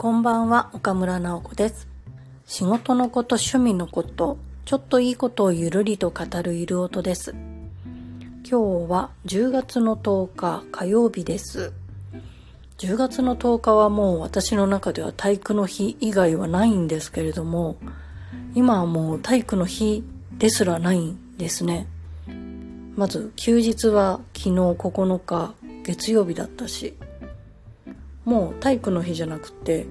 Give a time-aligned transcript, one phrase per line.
[0.00, 1.86] こんばんは、岡村直子です。
[2.46, 7.34] 仕事のこと、趣味のこと、ちょっといいことをゆるりと語るいる音です。
[8.50, 11.74] 今日は10月の10日火曜日です。
[12.78, 17.76] 10月の10日はもう私の中では体育の日以外はないんですけれども、
[18.54, 20.02] 今はもう体育の日
[20.38, 21.86] ですらないんですね。
[22.96, 25.52] まず休日は昨日9日
[25.84, 26.94] 月曜日だったし、
[28.24, 29.86] もう体育の日じゃなくて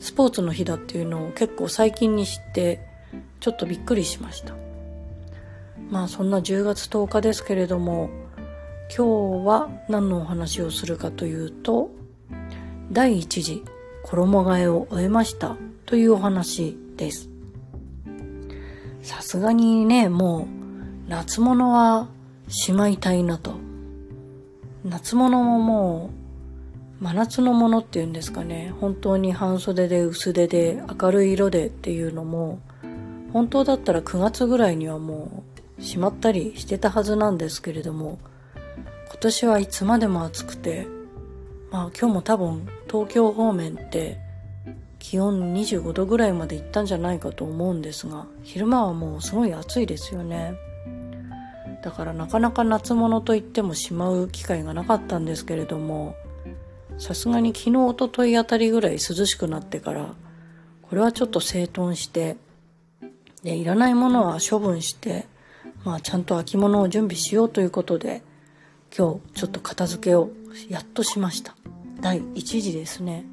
[0.00, 2.80] スポーツの日だっていうのを結構最近に知って
[3.40, 4.54] ちょっとびっくりしました。
[5.90, 8.10] まあそんな10月10日ですけれども
[8.94, 11.90] 今日は何のお話をするかというと
[12.92, 13.64] 第1次
[14.04, 15.56] 衣替えを終えました
[15.86, 17.28] というお話です。
[19.02, 20.48] さすがにねも
[21.06, 22.08] う夏物は
[22.48, 23.54] しまいたいなと。
[24.84, 26.17] 夏物ももう
[27.00, 28.74] 真夏のものっていうんですかね。
[28.80, 32.58] 本当に半袖で薄手で明るい色でっていうのも
[33.32, 35.44] 本当だったら9月ぐらいにはも
[35.78, 38.18] うしまったりしてたはずなんですけれども
[39.10, 40.86] 今年はいつまでも暑くて
[41.70, 44.18] まあ今日も多分東京方面って
[44.98, 50.54] 気温25度ぐらいまで行ったんじゃないかと思うんですが昼間はもうすごい暑いですよね。
[51.82, 56.16] だからなかなか夏物といってもしまう機会がなかったんですけれども
[56.98, 60.14] さすがに昨日おとといあたりぐらい涼しくなってから
[60.82, 62.36] これはちょっと整頓して
[63.42, 65.26] でいらないものは処分して
[65.84, 68.22] まあちゃんと秋物を準備しようということで
[68.96, 70.30] 今日ちょっと片付けを
[70.68, 71.54] やっとしました。
[72.00, 73.24] 第1次ですね。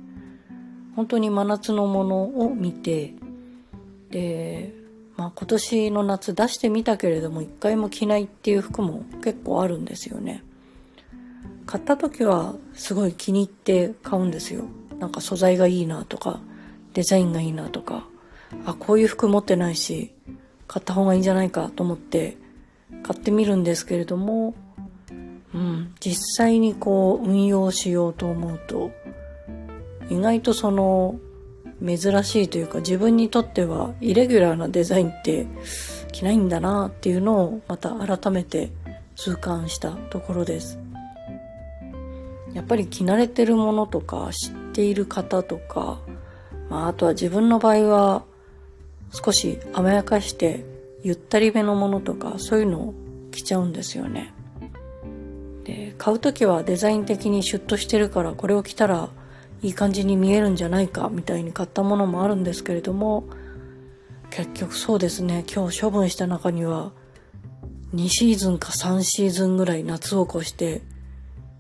[0.96, 3.14] 本当に真夏のものを見て
[4.12, 4.74] で
[5.18, 10.44] まあ今年の夏出してみたけれども一回も着ないっていう服も結構あるんですよね。
[11.76, 14.64] 買った時はすごい気に入って買うんですよ。
[14.98, 16.40] なんか素材がいいなとか、
[16.94, 18.08] デザインがいいなとか、
[18.66, 20.14] あ、こういう服持ってないし、
[20.68, 22.38] 買った方がいいんじゃないかと思って
[23.04, 24.56] 買ってみるんですけれども、
[25.54, 28.92] うん、実際にこう運用しようと思うと、
[30.10, 31.20] 意外とその
[31.86, 35.46] 珍しいというか自分にとってはイレギュラーなデザインって
[36.14, 38.72] 着ないんだなっていうのをまた改めて
[39.18, 40.85] 痛感したところです。
[42.56, 46.00] やっぱり着慣れてるものとか知っている方とか、
[46.70, 48.24] まあ、あとは自分の場合は
[49.12, 50.66] 少し甘やかして
[51.04, 52.94] ゆったりめのものとかそういうのを
[53.32, 54.34] 着ちゃうんですよね。
[55.66, 59.10] で買う時はデザイン的にシュッとしてるからこれを着たら
[59.62, 63.26] いい感じに見えるんじゃないかみたいに買ったものもあるんですけれども
[64.30, 66.92] 結局そうですね今日処分した中には
[67.94, 70.82] 2シーズンか3シーズンぐらい夏を越して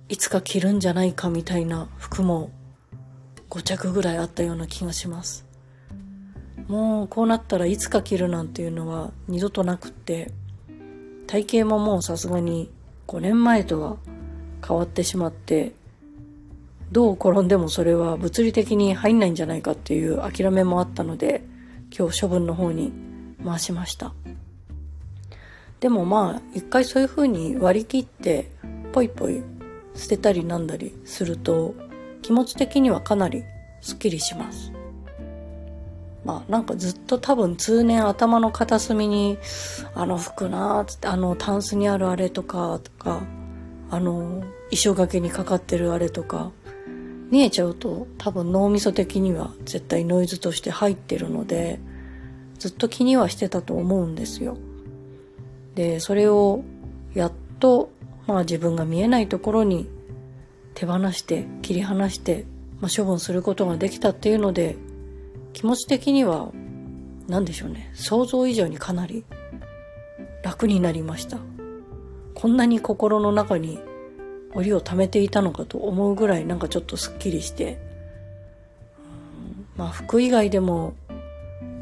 [0.07, 2.51] いつか着るんじゃないかみたいな服も
[3.49, 5.45] 5着ぐらいあったような気がします。
[6.67, 10.31] もうこうなったらいつか着るなんていうのは二度となくって、
[11.27, 12.71] 体型ももうさすがに
[13.07, 13.97] 5年前とは
[14.67, 15.73] 変わってしまって、
[16.91, 21.43] どう転んでもそれは物理的に入んないんじゃないかっていう諦めもあったので、
[21.97, 22.91] 今日処分の方に
[23.43, 24.13] 回しました。
[25.79, 28.51] でもまあ、一回そういう風に割り切って、
[28.91, 29.43] ぽいぽい
[29.95, 31.73] 捨てたりなんだりすると
[32.21, 33.43] 気持ち的にはかなり
[33.81, 34.71] スッキリします。
[36.23, 39.37] まあなんかずっと多分通年頭の片隅に
[39.93, 43.21] あの服なーつってあのタンスにあるあれとかとか
[43.91, 46.51] あの衣装掛けにかかってるあれとか
[47.29, 51.79] 見えちゃうと多分脳みそ的には絶対ノイズとして入ってるので
[52.57, 54.57] ずっと気にはしてたと思うんですよ。
[55.75, 56.63] で、それを
[57.13, 57.91] やっと
[58.27, 59.87] まあ自分が見えないところに
[60.73, 62.45] 手放して切り離して、
[62.81, 64.75] まあ、処分することができたっていうので
[65.53, 66.51] 気持ち的には
[67.27, 67.91] 何でしょうね。
[67.95, 69.23] 想像以上にかなり
[70.43, 71.39] 楽になりました。
[72.33, 73.79] こんなに心の中に
[74.53, 77.79] 折を溜めていたのかと思うぐらいなんかちょっとすっきりして、
[79.77, 80.93] まあ服以外でも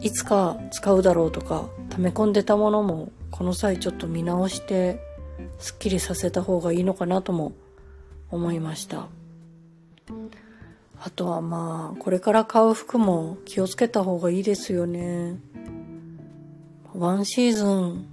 [0.01, 4.99] いつか使うだろうとか溜め込んでたものもこの際ちょっと見直して
[5.59, 7.53] すっきりさせた方がいいのかなとも
[8.29, 9.07] 思いました。
[10.99, 15.37] あとはまあこれから買う服も気をつけた方がいいですよね。
[16.93, 18.05] ワンシーズン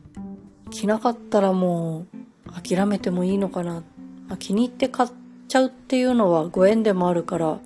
[0.71, 2.07] 着なかったらも
[2.47, 3.83] う諦めてもいいのかな、
[4.27, 5.09] まあ、気に入って買っ
[5.49, 7.61] ちゃうっていうのはご縁でもあるから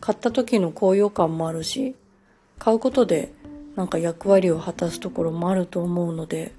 [0.00, 1.94] 買った時の高揚感もあるし
[2.58, 3.32] 買うことで
[3.76, 6.52] なんか役割を果たすところもあると思うので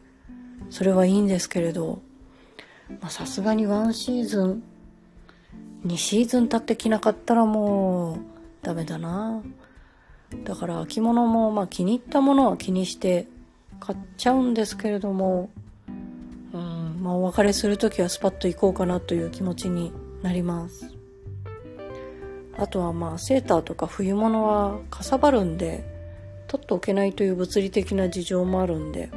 [0.70, 2.02] それはいいんですけれど
[3.10, 4.64] さすがにワンシーズン、
[5.86, 9.44] 2シーズン経ってきなかったらもうダメだな
[10.46, 13.28] だから着物もまあ気に入ったものは気にして
[13.80, 15.50] 買っちゃうんですけれども、
[16.54, 19.92] うん、まあお別れするときはスパッと行こうかなという気持ちに
[20.22, 20.90] なります。
[22.58, 25.84] あとはまあセーターとか冬物はかさばるんで、
[26.48, 29.10] 取っておけないという物理的な事情もあるんで、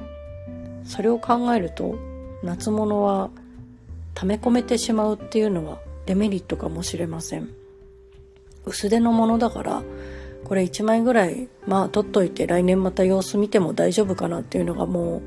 [0.85, 1.97] それを考えると
[2.43, 3.31] 夏物は
[4.17, 7.49] 溜め込めてしまうっていうのはデメリットかもしれません。
[8.65, 9.83] 薄手のものだから
[10.45, 15.23] これ1枚ぐらいまあ取っといて来年また様子見ても大丈夫かなっていうのがもう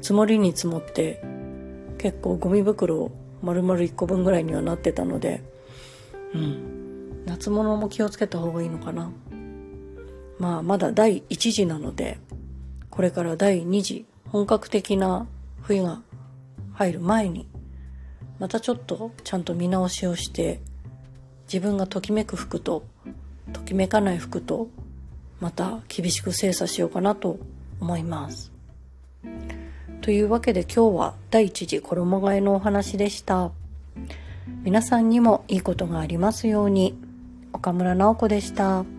[0.00, 1.22] 積もりに積もって
[1.98, 3.10] 結構ゴミ袋
[3.42, 5.42] 丸々1個分ぐらいにはなってたので
[6.34, 9.10] うん夏物も気をつけた方がいいのかな
[10.38, 12.18] まあまだ第1次なので
[12.90, 15.26] これから第2次本格的な
[15.62, 16.00] 冬が
[16.72, 17.46] 入る前に
[18.38, 20.60] またちょっとちゃんと見直しをして
[21.52, 22.84] 自分がときめく服と
[23.52, 24.68] ときめかない服と
[25.40, 27.38] また厳しく精査しようかなと
[27.80, 28.52] 思います。
[30.00, 33.50] というわけで今日は第一次衣替えのお話でした。
[34.62, 36.98] 皆さんにもいいことがありますように。
[37.52, 38.97] 岡村直子でした。